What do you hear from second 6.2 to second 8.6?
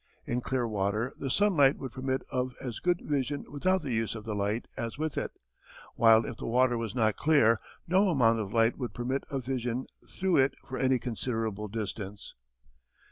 if the water was not clear, no amount of